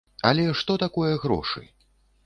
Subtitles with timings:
[0.29, 1.67] Але што такое грошы?